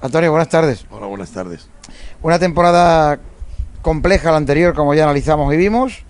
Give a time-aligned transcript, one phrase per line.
[0.00, 0.86] Antonio, buenas tardes.
[0.90, 1.68] Hola, buenas tardes.
[2.22, 3.18] Una temporada
[3.82, 6.04] compleja la anterior, como ya analizamos y vimos,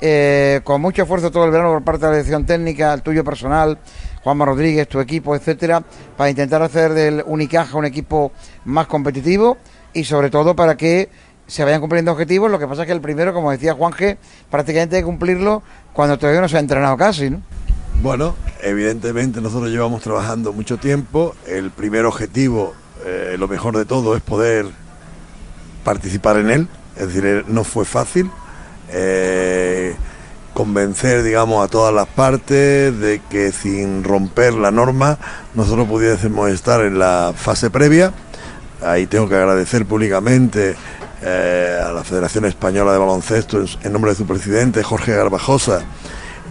[0.00, 3.24] eh, con mucho esfuerzo todo el verano por parte de la dirección técnica, el tuyo
[3.24, 3.78] personal,
[4.22, 5.82] Juanma Rodríguez, tu equipo, etcétera,
[6.16, 8.32] para intentar hacer del Unicaja un equipo
[8.66, 9.56] más competitivo
[9.94, 11.08] y sobre todo para que
[11.46, 12.50] se vayan cumpliendo objetivos.
[12.50, 14.18] Lo que pasa es que el primero, como decía Juanje,
[14.50, 15.62] prácticamente hay que cumplirlo
[15.94, 17.40] cuando todavía no se ha entrenado casi, ¿no?
[18.02, 21.34] Bueno, evidentemente nosotros llevamos trabajando mucho tiempo.
[21.46, 24.66] El primer objetivo, eh, lo mejor de todo, es poder
[25.84, 26.68] participar en él.
[26.96, 28.30] Es decir, eh, no fue fácil.
[28.90, 29.94] Eh,
[30.54, 35.18] convencer, digamos, a todas las partes de que sin romper la norma
[35.54, 38.12] nosotros pudiésemos estar en la fase previa.
[38.82, 40.76] Ahí tengo que agradecer públicamente
[41.22, 45.84] a la Federación Española de Baloncesto en nombre de su presidente Jorge Garbajosa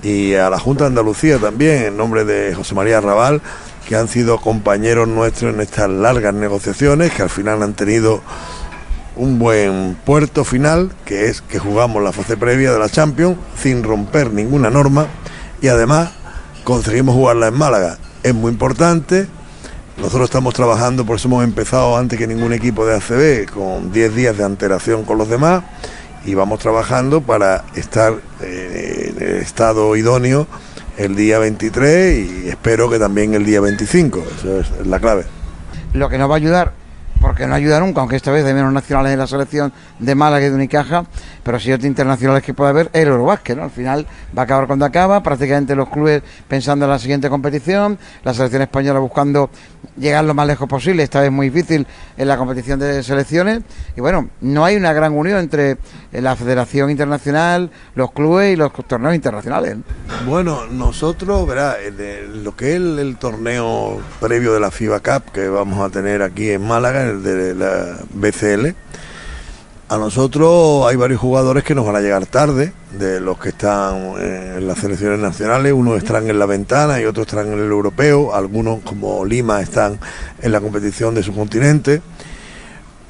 [0.04, 3.42] y a la Junta de Andalucía también, en nombre de José María Raval,
[3.88, 8.22] que han sido compañeros nuestros en estas largas negociaciones, que al final han tenido
[9.16, 13.84] un buen puerto final, que es que jugamos la fase previa de la Champions sin
[13.84, 15.08] romper ninguna norma
[15.62, 16.12] y además
[16.64, 17.98] conseguimos jugarla en Málaga.
[18.24, 19.28] Es muy importante.
[19.98, 24.16] Nosotros estamos trabajando, por eso hemos empezado antes que ningún equipo de ACB, con 10
[24.16, 25.64] días de antelación con los demás
[26.26, 30.48] y vamos trabajando para estar eh, en el estado idóneo
[31.02, 35.26] el día 23 y espero que también el día 25, eso es la clave.
[35.94, 36.74] Lo que nos va a ayudar
[37.22, 40.48] porque no ayuda nunca, aunque esta vez hay menos nacionales en la selección de Málaga
[40.48, 41.06] y de Unicaja,
[41.44, 43.64] pero si otros internacionales que puede haber, el Eurobásquet, ¿no?
[43.64, 48.00] Al final va a acabar cuando acaba, prácticamente los clubes pensando en la siguiente competición,
[48.24, 49.50] la selección española buscando
[49.98, 51.86] llegar lo más lejos posible, esta vez muy difícil
[52.18, 53.62] en la competición de selecciones,
[53.96, 55.78] y bueno, no hay una gran unión entre
[56.12, 59.78] la Federación Internacional, los clubes y los torneos internacionales.
[60.26, 61.78] Bueno, nosotros, verá,
[62.44, 66.50] lo que es el torneo previo de la FIBA Cup que vamos a tener aquí
[66.50, 68.76] en Málaga, de la BCL.
[69.92, 74.14] A nosotros hay varios jugadores que nos van a llegar tarde, de los que están
[74.22, 78.34] en las selecciones nacionales, unos están en la ventana y otros están en el europeo,
[78.34, 80.00] algunos como Lima están
[80.42, 82.02] en la competición de su continente,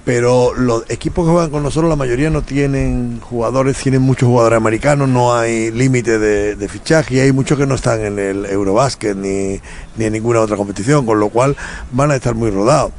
[0.05, 4.57] pero los equipos que juegan con nosotros la mayoría no tienen jugadores, tienen muchos jugadores
[4.57, 9.15] americanos, no hay límite de, fichaje y hay muchos que no están en el Eurobásquet
[9.15, 9.61] ni,
[9.97, 11.55] ni en ninguna otra competición, con lo cual
[11.91, 12.91] van a estar muy rodados.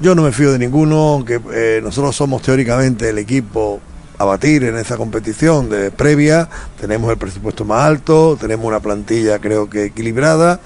[0.00, 3.80] Yo no me fío de ninguno, aunque eh, nosotros somos teóricamente el equipo
[4.18, 6.48] a batir en esa competición de previa,
[6.80, 10.60] tenemos el presupuesto más alto, tenemos una plantilla creo que equilibrada,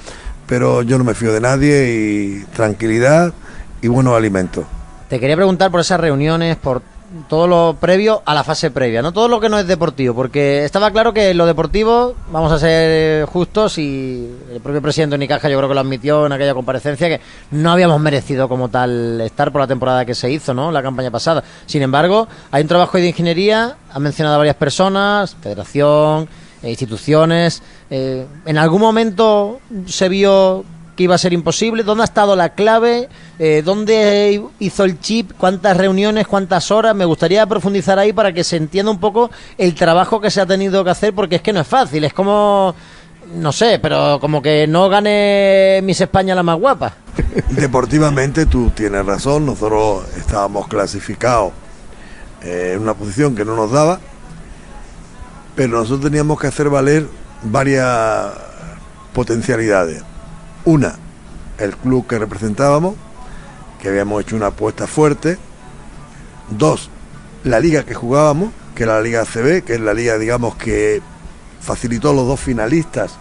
[0.46, 3.32] pero yo no me fío de nadie y tranquilidad
[3.80, 4.66] y buenos alimentos.
[5.08, 6.82] Te quería preguntar por esas reuniones, por
[7.28, 10.64] todo lo previo a la fase previa, no todo lo que no es deportivo, porque
[10.64, 15.56] estaba claro que lo deportivo, vamos a ser justos, y el propio presidente Unicaja yo
[15.56, 17.20] creo que lo admitió en aquella comparecencia, que
[17.50, 20.70] no habíamos merecido como tal estar por la temporada que se hizo, ¿no?
[20.70, 21.42] La campaña pasada.
[21.66, 26.28] Sin embargo, hay un trabajo de ingeniería, ha mencionado varias personas, federación,
[26.62, 27.62] eh, instituciones.
[27.90, 30.64] Eh, ¿En algún momento se vio
[30.98, 31.84] que iba a ser imposible?
[31.84, 33.08] ¿Dónde ha estado la clave?
[33.38, 35.30] Eh, ¿Dónde hizo el chip?
[35.38, 36.26] ¿Cuántas reuniones?
[36.26, 36.92] ¿Cuántas horas?
[36.92, 40.46] Me gustaría profundizar ahí para que se entienda un poco el trabajo que se ha
[40.46, 42.74] tenido que hacer, porque es que no es fácil, es como...
[43.32, 46.94] No sé, pero como que no gane Miss España la más guapa.
[47.50, 51.52] Deportivamente tú tienes razón, nosotros estábamos clasificados
[52.42, 54.00] eh, en una posición que no nos daba,
[55.54, 57.06] pero nosotros teníamos que hacer valer
[57.44, 58.32] varias
[59.12, 60.02] potencialidades.
[60.68, 60.96] Una,
[61.56, 62.94] el club que representábamos,
[63.80, 65.38] que habíamos hecho una apuesta fuerte.
[66.50, 66.90] Dos,
[67.42, 71.00] la liga que jugábamos, que era la Liga CB, que es la liga, digamos, que
[71.62, 73.14] facilitó los dos finalistas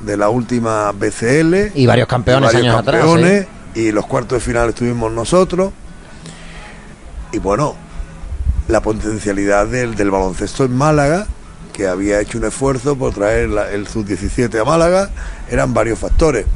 [0.00, 1.72] de la última BCL.
[1.74, 5.74] Y varios campeones y años campeones, Y los cuartos de final estuvimos nosotros.
[7.30, 7.74] Y bueno,
[8.68, 11.26] la potencialidad del, del baloncesto en Málaga,
[11.74, 15.10] que había hecho un esfuerzo por traer el sub-17 a Málaga,
[15.50, 16.46] eran varios factores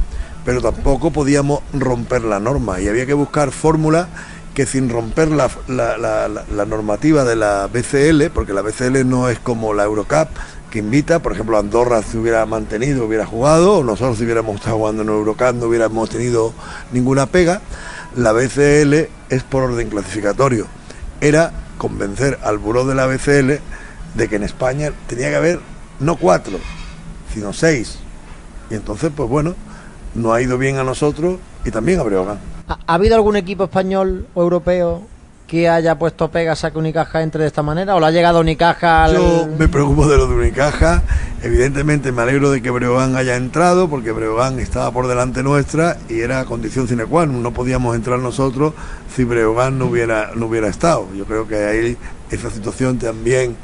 [0.45, 4.07] pero tampoco podíamos romper la norma y había que buscar fórmulas
[4.53, 9.73] que sin romper la, la, normativa de la BCL, porque la BCL no es como
[9.73, 10.27] la Eurocup,
[10.69, 14.77] que invita, por ejemplo, Andorra se hubiera mantenido, hubiera jugado, o nosotros si hubiéramos estado
[14.77, 16.53] jugando en Eurocup no hubiéramos tenido
[16.91, 17.61] ninguna pega,
[18.15, 18.93] la BCL
[19.29, 20.67] es por orden clasificatorio.
[21.21, 23.51] Era convencer al buró de la BCL
[24.15, 25.59] de que en España tenía que haber
[25.99, 26.59] no cuatro,
[27.33, 27.99] sino seis.
[28.69, 29.55] Y entonces, pues bueno,
[30.15, 32.39] no ha ido bien a nosotros y también a Breogán.
[32.67, 35.01] ¿Ha, habido algún equipo español o europeo
[35.47, 37.95] que haya puesto pegas a que Unicaja entre de esta manera?
[37.95, 39.15] ¿O le ha llegado Unicaja al...
[39.15, 41.03] Yo me preocupo de lo de Unicaja.
[41.43, 46.21] Evidentemente me alegro de que Breogán haya entrado, porque Breogán estaba por delante nuestra y
[46.21, 47.43] era condición sine qua non.
[47.43, 48.73] No podíamos entrar nosotros
[49.13, 51.07] si Breogán no hubiera, no hubiera estado.
[51.15, 51.97] Yo creo que ahí
[52.29, 53.57] esa situación también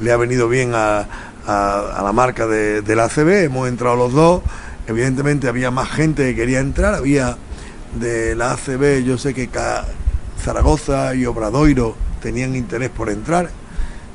[0.00, 1.06] le ha venido bien a,
[1.46, 3.44] a, a la marca de, del ACB.
[3.44, 4.42] Hemos entrado los dos.
[4.88, 6.94] Evidentemente había más gente que quería entrar.
[6.94, 7.36] Había
[8.00, 9.48] de la ACB, yo sé que
[10.42, 13.50] Zaragoza y Obradoiro tenían interés por entrar,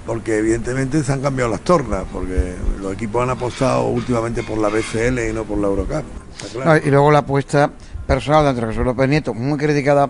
[0.08, 4.70] porque evidentemente se han cambiado las tornas, porque los equipos han apostado últimamente por la
[4.70, 6.04] BCL y no por la Eurocup.
[6.66, 7.70] No, y luego la apuesta
[8.08, 10.10] personal de Andrés Jesús López muy criticada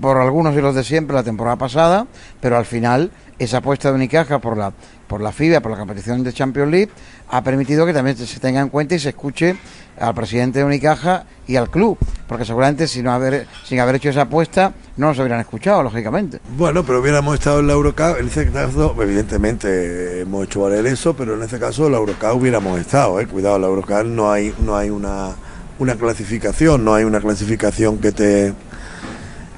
[0.00, 2.06] por algunos y los de siempre la temporada pasada,
[2.40, 4.72] pero al final esa apuesta de Unicaja por la
[5.06, 6.90] por la FIBA, por la competición de Champions League,
[7.28, 9.56] ha permitido que también se tenga en cuenta y se escuche
[9.98, 14.10] al presidente de Unicaja y al club, porque seguramente si no haber, sin haber hecho
[14.10, 16.40] esa apuesta no nos hubieran escuchado, lógicamente.
[16.56, 21.14] Bueno, pero hubiéramos estado en la Eurocup, en ese caso, evidentemente hemos hecho valer eso,
[21.14, 23.26] pero en ese caso la Eurocup hubiéramos estado, eh.
[23.26, 25.34] cuidado, la Eurocup no hay, no hay una,
[25.78, 28.54] una clasificación, no hay una clasificación que te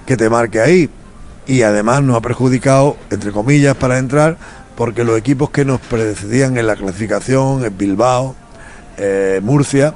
[0.09, 0.89] que te marque ahí.
[1.47, 4.39] Y además nos ha perjudicado, entre comillas, para entrar,
[4.75, 8.35] porque los equipos que nos precedían en la clasificación, en Bilbao,
[8.97, 9.95] eh, Murcia,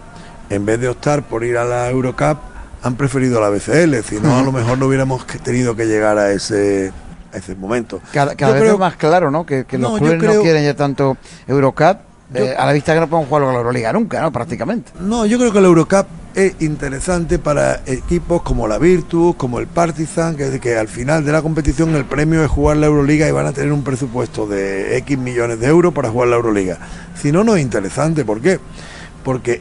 [0.52, 2.38] en vez de optar por ir a la Eurocup,
[2.82, 6.32] han preferido la BCL, si no, a lo mejor no hubiéramos tenido que llegar a
[6.32, 6.93] ese,
[7.32, 8.00] a ese momento.
[8.12, 9.46] Cada, cada vez creo, es más claro, ¿no?
[9.46, 11.16] Que, que los no, clubes creo, no quieren ya tanto
[11.46, 11.99] Eurocup,
[12.34, 14.32] yo, eh, a la vista que no pueden jugar la Euroliga nunca, ¿no?
[14.32, 14.93] Prácticamente.
[15.00, 19.69] No, yo creo que la Eurocup es interesante para equipos como la Virtus, como el
[19.69, 23.32] Partizan, que, que al final de la competición el premio es jugar la Euroliga y
[23.32, 26.78] van a tener un presupuesto de X millones de euros para jugar la Euroliga.
[27.20, 28.25] Si no, no es interesante.
[28.25, 28.58] ¿Por qué?
[28.58, 28.92] Porque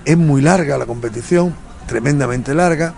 [0.06, 1.54] es muy larga la competición,
[1.88, 2.94] tremendamente larga.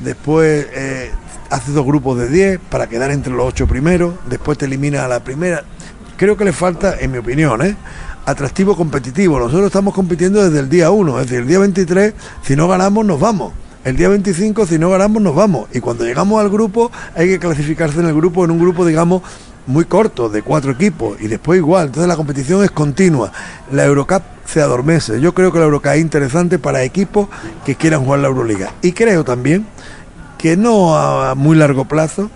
[0.00, 1.10] Después eh,
[1.50, 4.14] hace dos grupos de 10 para quedar entre los ocho primeros.
[4.28, 5.64] Después te elimina a la primera.
[6.16, 7.76] Creo que le falta, en mi opinión, ¿eh?
[8.26, 9.38] atractivo competitivo.
[9.38, 13.06] Nosotros estamos compitiendo desde el día 1, es decir, el día 23, si no ganamos,
[13.06, 13.52] nos vamos.
[13.84, 15.68] El día 25, si no ganamos, nos vamos.
[15.72, 19.22] Y cuando llegamos al grupo, hay que clasificarse en el grupo, en un grupo, digamos,
[19.66, 21.86] muy corto, de cuatro equipos, y después igual.
[21.86, 23.32] Entonces la competición es continua.
[23.72, 25.20] La Eurocup se adormece.
[25.20, 27.28] Yo creo que la Eurocup es interesante para equipos
[27.66, 28.72] que quieran jugar la Euroliga.
[28.82, 29.66] Y creo también
[30.38, 32.30] que no a muy largo plazo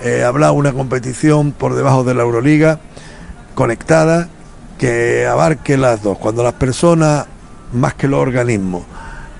[0.00, 2.78] eh, habrá una competición por debajo de la Euroliga
[3.54, 4.28] conectada
[4.78, 6.18] que abarque las dos.
[6.18, 7.26] Cuando las personas,
[7.72, 8.84] más que los organismos,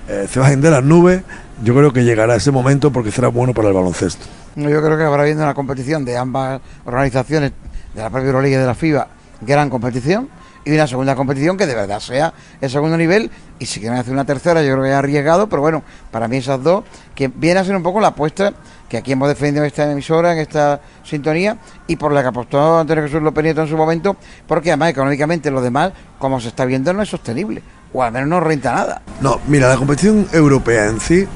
[0.09, 1.23] eh, se bajen de las nubes,
[1.63, 4.25] yo creo que llegará ese momento porque será bueno para el baloncesto.
[4.57, 7.53] Yo creo que habrá viendo una competición de ambas organizaciones,
[7.95, 9.07] de la propia Euroliga y de la FIBA,
[9.39, 10.29] gran competición,
[10.65, 14.13] y una segunda competición que de verdad sea el segundo nivel y si quieren hacer
[14.13, 16.83] una tercera yo creo que es arriesgado pero bueno para mí esas dos
[17.15, 18.53] que viene a ser un poco la apuesta
[18.87, 22.79] que aquí hemos defendido en esta emisora en esta sintonía y por la que apostó
[22.79, 24.15] Antonio Jesús López Nieto en su momento
[24.47, 28.29] porque además económicamente lo demás como se está viendo no es sostenible o al menos
[28.29, 29.01] no renta nada.
[29.19, 31.27] No mira la competición europea en sí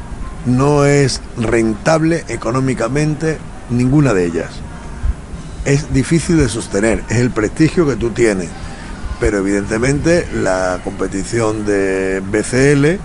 [0.45, 3.39] no es rentable económicamente
[3.71, 4.51] ninguna de ellas.
[5.66, 8.50] Es difícil de sostener es el prestigio que tú tienes
[9.20, 13.00] pero evidentemente la competición de BCL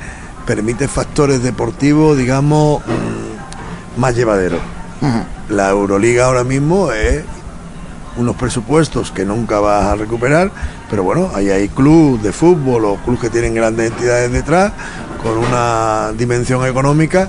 [0.47, 4.61] permite factores deportivos, digamos, mmm, más llevaderos.
[5.01, 5.25] Uh -huh.
[5.51, 7.23] La Euroliga ahora mismo es
[8.17, 10.51] unos presupuestos que nunca vas a recuperar,
[10.91, 14.73] pero bueno, ahí hay clubes de fútbol o clubes que tienen grandes entidades detrás,
[15.23, 17.29] con una dimensión económica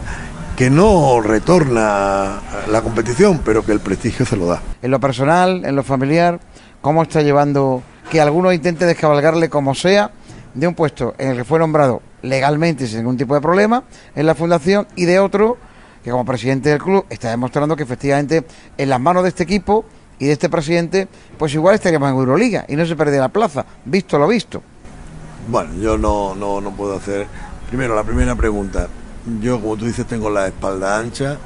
[0.55, 2.39] que no retorna
[2.69, 4.61] la competición, pero que el prestigio se lo da.
[4.81, 6.39] En lo personal, en lo familiar,
[6.81, 10.11] ¿cómo está llevando que alguno intente descabalgarle como sea
[10.53, 14.25] de un puesto en el que fue nombrado legalmente sin ningún tipo de problema en
[14.25, 15.57] la fundación y de otro
[16.03, 18.45] que como presidente del club está demostrando que efectivamente
[18.77, 19.85] en las manos de este equipo
[20.19, 23.65] y de este presidente pues igual estaríamos en Euroliga y no se perdería la plaza,
[23.85, 24.61] visto lo visto.
[25.47, 27.27] Bueno, yo no, no, no puedo hacer...
[27.69, 28.89] Primero, la primera pregunta.
[29.39, 31.37] Yo, como tú dices, tengo la espalda ancha.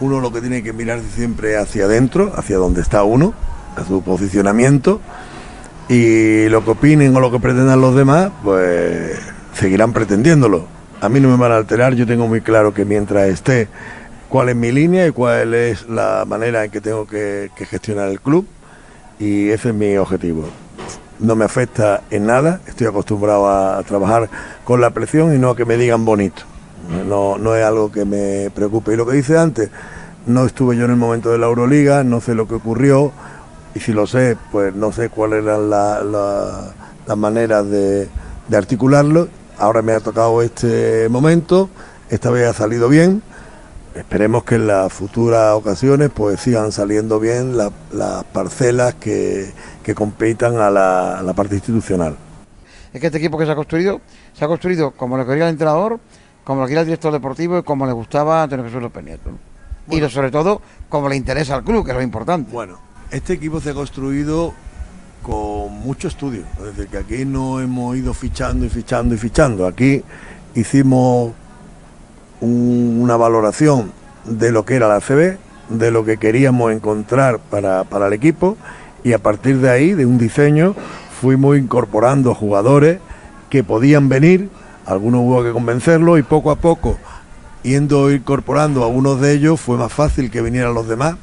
[0.00, 3.32] Uno lo que tiene que mirar siempre hacia adentro, hacia donde está uno,
[3.76, 5.00] a su posicionamiento
[5.90, 9.18] y lo que opinen o lo que pretendan los demás, pues
[9.54, 10.66] seguirán pretendiéndolo.
[11.00, 13.66] A mí no me van a alterar, yo tengo muy claro que mientras esté
[14.28, 18.20] cuál es mi línea y cuál es la manera en que tengo que, gestionar el
[18.20, 18.46] club
[19.18, 20.44] y ese es mi objetivo.
[21.18, 24.30] No me afecta en nada, estoy acostumbrado a, a trabajar
[24.64, 26.42] con la presión y no a que me digan bonito.
[27.08, 28.92] No, no es algo que me preocupe.
[28.92, 29.70] Y lo que dice antes,
[30.26, 33.12] no estuve yo en el momento de la Euroliga, no sé lo que ocurrió,
[33.74, 36.72] y si lo sé, pues no sé cuáles eran las la,
[37.06, 38.08] la maneras de,
[38.48, 39.28] de, articularlo.
[39.58, 41.68] Ahora me ha tocado este momento,
[42.08, 43.22] esta vez ha salido bien,
[43.94, 50.56] esperemos que en las futuras ocasiones pues sigan saliendo bien las parcelas que, que compitan
[50.58, 52.16] a la, a la parte institucional.
[52.92, 54.00] Es que este equipo que se ha construido,
[54.32, 56.00] se ha construido como lo quería el entrenador,
[56.42, 59.30] como lo quería el director deportivo y como le gustaba a Antonio Jesús López Nieto.
[59.88, 62.50] Y sobre todo, como le interesa al club, que es lo importante.
[62.52, 62.78] Bueno,
[63.10, 64.54] este equipo se ha construido
[65.22, 66.44] con mucho estudio.
[66.58, 69.66] Es decir, que aquí no hemos ido fichando y fichando y fichando.
[69.66, 70.02] Aquí
[70.54, 71.32] hicimos
[72.40, 73.92] una valoración
[74.24, 75.38] de lo que era la CB,
[75.70, 78.56] de lo que queríamos encontrar para, para el equipo
[79.04, 80.74] y a partir de ahí, de un diseño,
[81.20, 82.98] fuimos incorporando jugadores
[83.48, 84.48] que podían venir,
[84.86, 86.98] algunos hubo que convencerlos y poco a poco,
[87.62, 91.16] yendo incorporando a unos de ellos, fue más fácil que vinieran los demás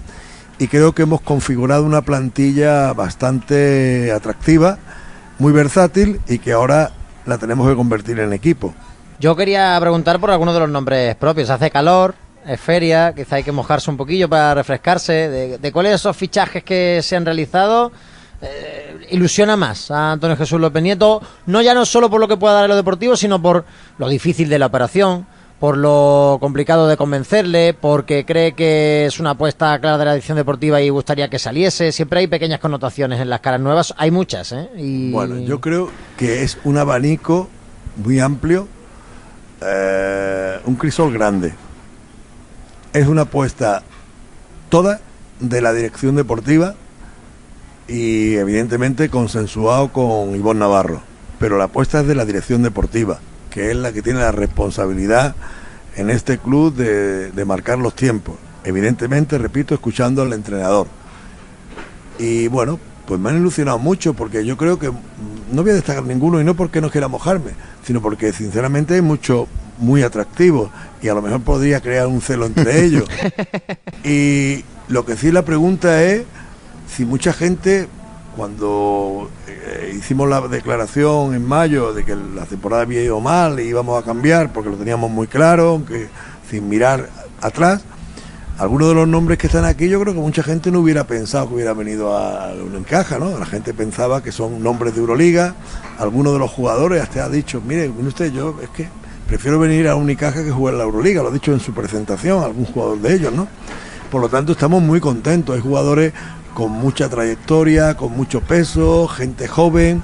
[0.59, 4.77] y creo que hemos configurado una plantilla bastante atractiva,
[5.39, 6.91] muy versátil y que ahora
[7.25, 8.73] la tenemos que convertir en equipo.
[9.19, 11.49] Yo quería preguntar por algunos de los nombres propios.
[11.49, 15.57] Hace calor, es feria, quizá hay que mojarse un poquillo para refrescarse.
[15.59, 17.91] ¿De, cuáles de esos fichajes que se han realizado
[18.41, 21.21] eh, ilusiona más a Antonio Jesús López Nieto?
[21.45, 23.65] No ya no solo por lo que pueda dar en lo deportivo, sino por
[23.97, 25.25] lo difícil de la operación,
[25.59, 30.37] por lo complicado de convencerle, porque cree que es una apuesta clara de la edición
[30.37, 31.91] deportiva y gustaría que saliese.
[31.91, 34.51] Siempre hay pequeñas connotaciones en las caras nuevas, hay muchas.
[34.51, 34.69] ¿eh?
[35.11, 37.49] Bueno, yo creo que es un abanico
[37.97, 38.67] muy amplio
[39.61, 41.53] eh, un crisol grande.
[42.93, 43.83] Es una apuesta
[44.69, 44.99] toda
[45.39, 46.75] de la dirección deportiva
[47.87, 51.01] y evidentemente consensuado con Ivonne Navarro.
[51.39, 53.19] Pero la apuesta es de la dirección deportiva,
[53.57, 55.35] que es la que tiene la responsabilidad
[55.95, 58.35] en este club de, de marcar los tiempos.
[58.63, 60.85] Evidentemente, repito, escuchando al entrenador.
[62.19, 64.91] Y bueno, pues me han ilusionado mucho porque yo creo que
[65.51, 69.01] no voy a destacar ninguno y no porque no quiera mojarme, sino porque sinceramente hay
[69.01, 69.47] mucho
[69.79, 70.69] muy atractivo
[71.01, 73.05] y a lo mejor podría crear un celo entre ellos.
[74.03, 76.25] y lo que sí la pregunta es
[76.95, 77.87] si mucha gente
[78.37, 83.63] cuando eh, hicimos la declaración en mayo de que la temporada había ido mal y
[83.63, 86.07] íbamos a cambiar porque lo teníamos muy claro, aunque
[86.49, 87.09] sin mirar
[87.41, 87.83] atrás,
[88.59, 91.47] algunos de los nombres que están aquí, yo creo que mucha gente no hubiera pensado
[91.47, 93.37] que hubiera venido a un encaja, ¿no?
[93.37, 95.55] La gente pensaba que son nombres de Euroliga,
[95.97, 98.87] algunos de los jugadores hasta ha dicho, mire, usted, yo es que
[99.27, 102.43] prefiero venir a Unicaja que jugar en la Euroliga, lo ha dicho en su presentación
[102.43, 103.47] algún jugador de ellos, ¿no?
[104.11, 106.13] Por lo tanto, estamos muy contentos, hay jugadores
[106.57, 110.01] con mucha trayectoria, con mucho peso, gente joven,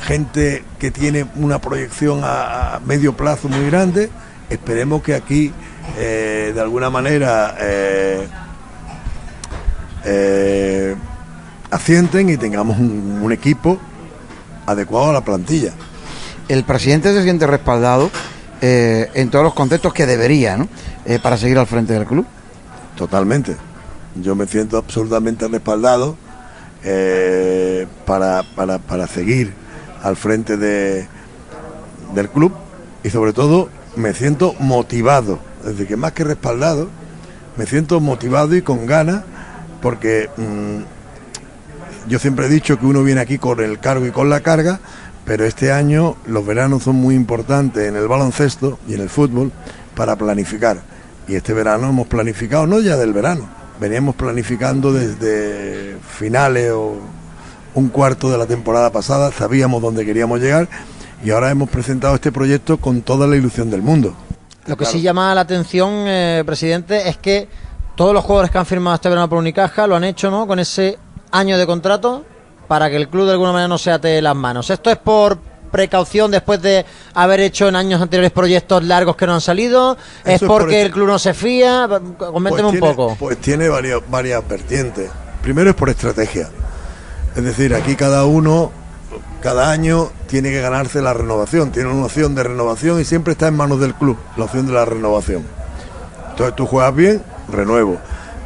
[0.00, 4.10] gente que tiene una proyección a, a medio plazo muy grande.
[4.50, 5.52] Esperemos que aquí
[6.00, 8.26] eh, de alguna manera eh,
[10.04, 10.96] eh,
[11.70, 13.78] asienten y tengamos un, equipo
[14.66, 15.70] adecuado a la plantilla.
[16.48, 18.10] El presidente se siente respaldado
[18.60, 20.66] en todos los contextos que debería, ¿no?
[21.22, 22.26] para seguir al frente del club.
[22.96, 23.56] Totalmente.
[24.16, 26.16] Yo me siento absolutamente respaldado
[28.04, 29.52] para, para, para, seguir
[30.02, 31.06] al frente de,
[32.14, 32.52] del club
[33.04, 36.88] y sobre todo me siento motivado desde que más que respaldado,
[37.56, 39.22] me siento motivado y con ganas,
[39.80, 44.28] porque mm, yo siempre he dicho que uno viene aquí con el cargo y con
[44.30, 44.80] la carga,
[45.24, 49.52] pero este año los veranos son muy importantes en el baloncesto y en el fútbol
[49.94, 50.80] para planificar.
[51.28, 53.48] Y este verano hemos planificado, no ya del verano,
[53.82, 56.98] veníamos planificando desde finales o
[57.74, 60.68] un cuarto de la temporada pasada, sabíamos dónde queríamos llegar
[61.24, 64.14] y ahora hemos presentado este proyecto con toda la ilusión del mundo.
[64.66, 67.48] Lo que sí llama la atención, eh, presidente, es que
[67.96, 70.46] todos los jugadores que han firmado este verano por Unicaja lo han hecho ¿no?
[70.46, 70.98] con ese
[71.32, 72.24] año de contrato
[72.68, 74.70] para que el club de alguna manera no se ate las manos.
[74.70, 75.38] ¿Esto es por
[75.72, 79.96] precaución después de haber hecho en años anteriores proyectos largos que no han salido?
[80.24, 81.88] ¿Es porque el club no se fía?
[82.18, 83.16] Coménteme pues un poco.
[83.18, 85.10] Pues tiene varias, varias vertientes.
[85.42, 86.48] Primero es por estrategia.
[87.34, 88.70] Es decir, aquí cada uno
[89.42, 93.48] cada año tiene que ganarse la renovación, tiene una opción de renovación y siempre está
[93.48, 95.44] en manos del club la opción de la renovación.
[96.30, 97.98] Entonces tú juegas bien, renuevo.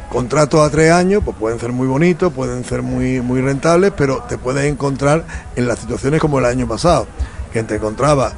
[0.09, 4.23] Contratos a tres años, pues pueden ser muy bonitos, pueden ser muy, muy rentables, pero
[4.27, 7.07] te puedes encontrar en las situaciones como el año pasado,
[7.51, 8.31] que te encontraba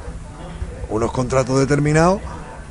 [0.88, 2.20] unos contratos determinados,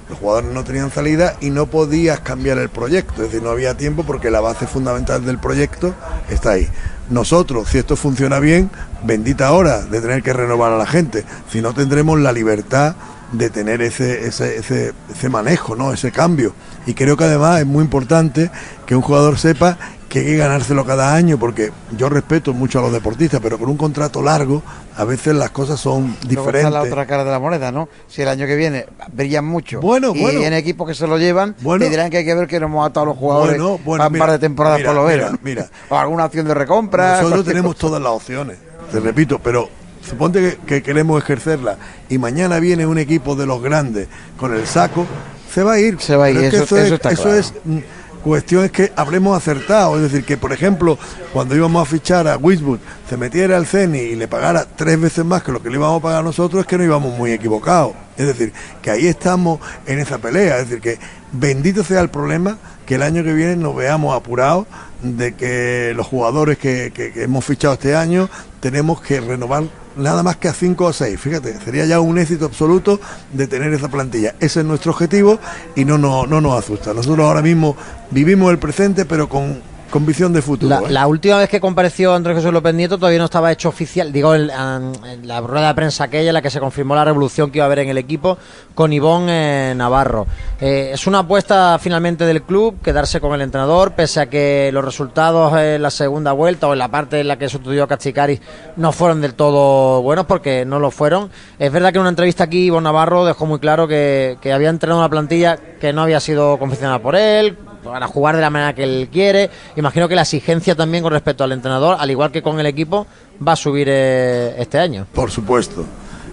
[0.10, 3.78] los jugadores no tenían salida y no podías cambiar el proyecto, es decir, no había
[3.78, 5.94] tiempo porque la base fundamental del proyecto
[6.30, 6.68] está ahí.
[7.10, 8.70] Nosotros, si esto funciona bien,
[9.04, 12.96] bendita hora de tener que renovar a la gente, si no tendremos la libertad
[13.32, 15.94] de tener ese, ese, ese, manejo, ¿no?
[15.94, 16.54] ese cambio.
[16.86, 18.50] Y creo que además es muy importante
[18.86, 19.78] que un jugador sepa
[20.10, 23.70] que hay que ganárselo cada año, porque yo respeto mucho a los deportistas, pero con
[23.70, 24.64] un contrato largo
[24.98, 26.66] a veces las cosas son diferentes.
[26.66, 27.88] está la otra cara de la moneda, ¿no?
[28.08, 30.42] Si el año que viene brillan mucho Bueno, y bueno.
[30.42, 31.86] en equipos que se lo llevan, Bueno.
[31.86, 33.98] te dirán que hay que ver que no hemos atado a los jugadores Bueno, bueno,
[34.00, 35.32] para un mira, par de temporadas mira, por lo menos.
[35.44, 35.70] mira.
[35.90, 37.22] O alguna opción de recompra.
[37.22, 37.88] Nosotros tenemos cosa.
[37.88, 38.58] todas las opciones,
[38.92, 39.70] te repito, pero
[40.10, 41.78] suponte que, que queremos ejercerla
[42.10, 45.06] y mañana viene un equipo de los grandes con el saco,
[45.54, 46.00] se va a ir.
[46.00, 47.34] Se va a ir, Pero es que eso- es, eso está claro.
[47.36, 47.78] es mm,
[48.24, 50.98] cuestión es que habremos acertado, es decir, que por ejemplo,
[51.34, 55.24] cuando íbamos a fichar a Wiswood, se metiera al CENI y le pagara tres veces
[55.26, 57.94] más que lo que le íbamos a pagar nosotros, es que no íbamos muy equivocados.
[58.18, 58.52] Es decir,
[58.82, 60.98] que ahí estamos en esa pelea, es decir, que
[61.32, 64.66] bendito sea el problema que el año que viene nos veamos apurados
[65.02, 69.64] de que los jugadores que, que- que hemos fichado este año tenemos que renovar
[69.96, 71.20] nada más que a 5 o 6.
[71.20, 73.00] Fíjate, sería ya un éxito absoluto
[73.34, 74.36] de tener esa plantilla.
[74.40, 75.40] Ese es nuestro objetivo
[75.76, 76.94] y no, no, no nos asusta.
[76.94, 77.76] Nosotros ahora mismo
[78.12, 80.70] vivimos el presente, pero con, con visión de futuro.
[80.70, 80.92] La, ¿eh?
[80.92, 84.36] la última vez que compareció Andrés Jesús López Nieto todavía no estaba hecho oficial, digo,
[84.36, 87.60] en, en la rueda de prensa aquella en la que se confirmó la revolución que
[87.60, 88.38] iba a haber en el equipo
[88.76, 90.28] con Ivón Navarro.
[90.60, 94.84] Eh, es una apuesta finalmente del club quedarse con el entrenador, pese a que los
[94.84, 98.42] resultados en la segunda vuelta o en la parte en la que sustituyó a Cachicaris
[98.76, 101.30] no fueron del todo buenos porque no lo fueron.
[101.58, 104.70] Es verdad que en una entrevista aquí Ivón Navarro dejó muy claro que, que había
[104.70, 108.74] entrenado una plantilla que no había sido confeccionada por él, para jugar de la manera
[108.74, 109.50] que él quiere.
[109.76, 113.08] Imagino que la exigencia también con respecto al entrenador, al igual que con el equipo,
[113.46, 115.06] va a subir eh, este año.
[115.14, 115.86] Por supuesto.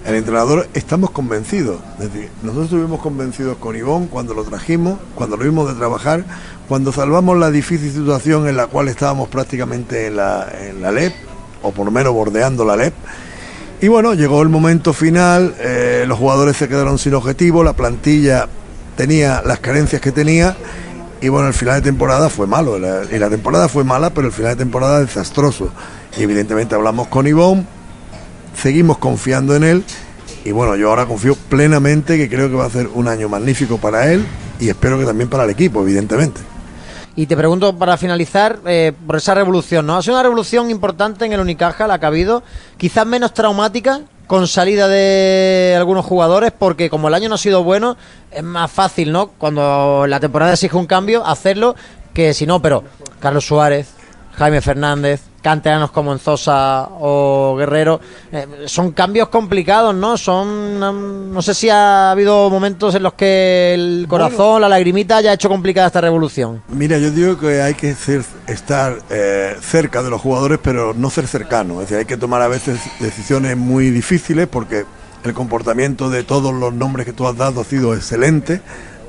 [0.06, 1.80] El entrenador estamos convencidos.
[2.42, 6.24] Nosotros estuvimos convencidos con Ivón cuando lo trajimos, cuando lo vimos de trabajar,
[6.68, 11.12] cuando salvamos la difícil situación en la cual estábamos prácticamente en la, en la LEP,
[11.60, 12.94] o por lo menos bordeando la LEP.
[13.80, 18.48] Y bueno, llegó el momento final, eh, los jugadores se quedaron sin objetivo, la plantilla
[18.96, 20.56] tenía las carencias que tenía
[21.20, 22.76] y bueno, el final de temporada fue malo.
[22.78, 25.70] Y la temporada fue mala, pero el final de temporada desastroso.
[26.16, 27.66] Y evidentemente hablamos con Ivón,
[28.54, 29.84] seguimos confiando en él
[30.46, 33.78] y bueno, yo ahora confío plenamente que creo que va a ser un año magnífico
[33.78, 34.24] para él
[34.60, 36.40] y espero que también para el equipo, evidentemente.
[37.16, 39.96] Y te pregunto para finalizar eh, por esa revolución, ¿no?
[39.96, 42.44] Ha sido una revolución importante en el Unicaja, la que ha habido,
[42.76, 47.62] quizás menos traumática, con salida de algunos jugadores, porque como el año no ha sido
[47.62, 47.96] bueno,
[48.30, 49.28] es más fácil, ¿no?
[49.28, 51.76] Cuando la temporada exige un cambio, hacerlo,
[52.12, 52.84] que si no, pero
[53.20, 53.88] Carlos Suárez,
[54.32, 58.00] Jaime Fernández, canteranos como Enzosa o Guerrero,
[58.32, 60.18] eh, son cambios complicados, ¿no?
[60.18, 65.18] Son, um, no sé si ha habido momentos en los que el corazón, la lagrimita
[65.18, 66.64] haya hecho complicada esta revolución.
[66.66, 71.10] Mira, yo digo que hay que ser, estar eh, cerca de los jugadores, pero no
[71.10, 71.74] ser cercano.
[71.74, 74.84] Es decir, hay que tomar a veces decisiones muy difíciles porque
[75.22, 78.62] el comportamiento de todos los nombres que tú has dado ha sido excelente.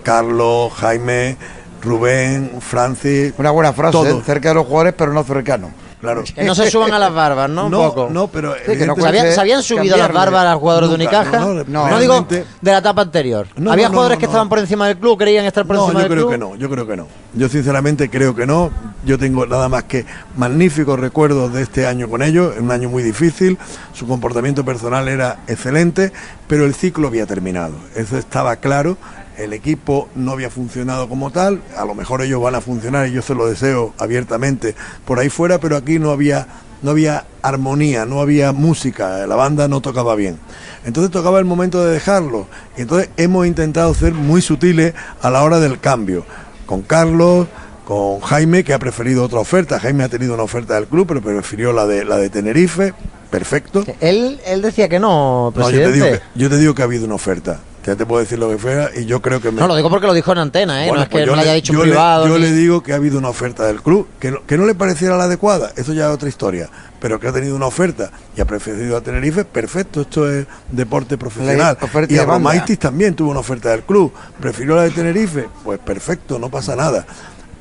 [0.03, 1.35] Carlos, Jaime,
[1.81, 3.33] Rubén, Francis.
[3.39, 4.21] Una buena frase, todos.
[4.21, 4.23] ¿eh?
[4.23, 5.86] cerca de los jugadores, pero no cercano.
[5.99, 6.23] Claro.
[6.23, 7.65] Que no se suban a las barbas, ¿no?
[7.65, 8.09] Un No, poco.
[8.11, 10.59] no, pero que no evidentemente- ¿Se habían, se habían subido a las barbas a los
[10.59, 11.39] jugadores de Unicaja?
[11.39, 13.47] no, No, no, no, digo de la etapa anterior.
[13.55, 14.31] No, ¿Había no, jugadores no, que no.
[14.31, 16.31] estaban por encima del club, creían estar por No, encima yo del creo club?
[16.33, 17.07] que no, yo creo que no.
[17.33, 18.69] Yo sinceramente creo que no.
[19.05, 20.05] Yo tengo nada más que
[20.35, 23.57] magníficos recuerdos de este año con ellos, un año muy difícil,
[23.93, 26.11] su comportamiento personal era excelente,
[26.47, 27.73] pero el ciclo había terminado.
[27.95, 28.97] Eso estaba claro,
[29.37, 33.11] el equipo no había funcionado como tal, a lo mejor ellos van a funcionar y
[33.11, 36.47] yo se lo deseo abiertamente por ahí fuera, pero aquí no había
[36.81, 40.37] no había armonía, no había música, la banda no tocaba bien.
[40.85, 42.45] Entonces tocaba el momento de dejarlo.
[42.77, 46.23] Y entonces hemos intentado ser muy sutiles a la hora del cambio.
[46.67, 47.47] Con Carlos,
[47.83, 49.79] con Jaime, que ha preferido otra oferta.
[49.79, 52.93] Jaime ha tenido una oferta del club, pero prefirió la de, la de Tenerife.
[53.31, 53.83] Perfecto.
[53.99, 55.93] Él, él decía que no, No, yo, te presidente.
[55.93, 57.59] digo que, yo te digo que ha habido una oferta.
[57.87, 59.61] Ya te puedo decir lo que fuera y yo creo que me...
[59.61, 60.89] No, lo digo porque lo dijo en antena, ¿eh?
[60.89, 62.27] Bueno, no es pues que yo no lo le- haya dicho en yo le- privado.
[62.27, 64.65] yo ni- le digo que ha habido una oferta del club, que no, que no
[64.65, 66.69] le pareciera la adecuada, eso ya es otra historia,
[66.99, 71.17] pero que ha tenido una oferta y ha preferido a Tenerife, perfecto, esto es deporte
[71.17, 71.77] profesional.
[72.09, 72.25] Y a.
[72.25, 76.75] Romaitis también tuvo una oferta del club, prefirió la de Tenerife, pues perfecto, no pasa
[76.75, 77.05] nada.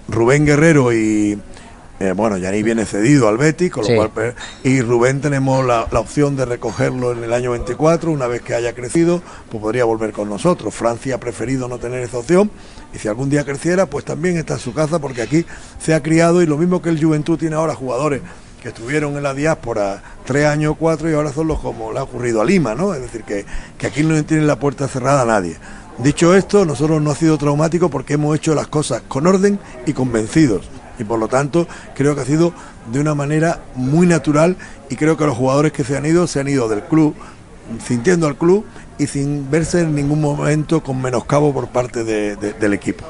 [0.09, 1.39] Rubén Guerrero y...
[2.01, 3.97] eh, bueno, Yaní viene cedido al Betis, con lo Sí.
[3.97, 8.27] cual, pues, y Rubén tenemos la, la opción de recogerlo en el año 24, una
[8.27, 10.75] vez que haya crecido, pues podría volver con nosotros.
[10.75, 12.51] Francia ha preferido no tener esa opción,
[12.95, 15.47] y si algún día creciera, pues también está en su casa, porque aquí
[15.79, 18.21] se ha criado, y lo mismo que el Juventud tiene ahora jugadores
[18.63, 21.99] que estuvieron en la diáspora tres años o cuatro y ahora son los como le
[21.99, 22.95] ha ocurrido a Lima, ¿no?
[22.95, 23.45] Es decir, que,
[23.79, 25.57] que aquí no tiene la puerta cerrada a nadie.
[25.99, 29.93] Dicho esto, nosotros no ha sido traumático porque hemos hecho las cosas con orden y
[29.93, 30.69] convencidos.
[30.99, 32.53] Y por lo tanto, creo que ha sido
[32.93, 34.57] de una manera muy natural
[34.89, 37.15] y creo que los jugadores que se han ido se han ido del club
[37.85, 38.65] sintiendo al club
[38.99, 43.05] y sin verse en ningún momento con menoscabo por parte de- de- del equipo.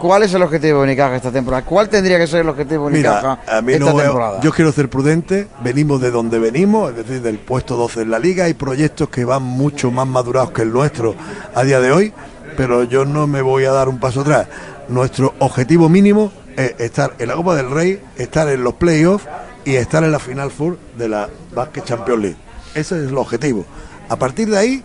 [0.00, 1.62] ¿Cuál es el objetivo de Unicaja esta temporada?
[1.62, 4.40] ¿Cuál tendría que ser el objetivo de Unicaja Mira, a mí esta no temporada?
[4.40, 8.18] yo quiero ser prudente, venimos de donde venimos, es decir, del puesto 12 en la
[8.18, 11.14] liga, hay proyectos que van mucho más madurados que el nuestro
[11.54, 12.14] a día de hoy,
[12.56, 14.46] pero yo no me voy a dar un paso atrás.
[14.88, 19.26] Nuestro objetivo mínimo es estar en la Copa del Rey, estar en los playoffs
[19.64, 22.36] y estar en la Final Four de la Basket Champions League.
[22.74, 23.64] Ese es el objetivo.
[24.08, 24.84] A partir de ahí,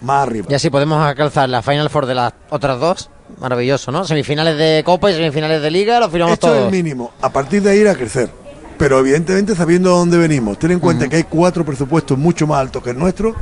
[0.00, 0.46] más arriba.
[0.48, 3.10] Y así podemos alcanzar la Final Four de las otras dos.
[3.38, 4.04] Maravilloso, ¿no?
[4.04, 6.64] Semifinales de Copa y semifinales de Liga, lo firmamos Esto es todos.
[6.66, 7.12] el mínimo.
[7.22, 8.28] A partir de ahí ir a crecer.
[8.76, 10.58] Pero evidentemente sabiendo dónde venimos.
[10.58, 13.36] Ten en cuenta que hay cuatro presupuestos mucho más altos que el nuestro,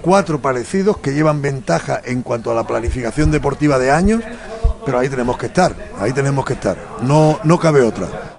[0.00, 4.22] cuatro parecidos que llevan ventaja en cuanto a la planificación deportiva de años,
[4.84, 6.76] pero ahí tenemos que estar, ahí tenemos que estar.
[7.02, 8.33] No, no cabe otra.